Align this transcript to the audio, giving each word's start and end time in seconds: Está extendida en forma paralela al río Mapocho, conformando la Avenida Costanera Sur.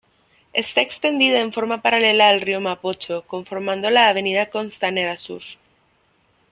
Está 0.53 0.81
extendida 0.81 1.39
en 1.41 1.53
forma 1.53 1.83
paralela 1.83 2.29
al 2.29 2.41
río 2.41 2.59
Mapocho, 2.59 3.23
conformando 3.27 3.91
la 3.91 4.09
Avenida 4.09 4.49
Costanera 4.49 5.15
Sur. 5.19 5.43